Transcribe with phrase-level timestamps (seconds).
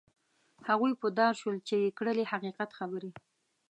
[0.69, 3.11] هغوی په دار شول چې یې کړلې حقیقت خبرې.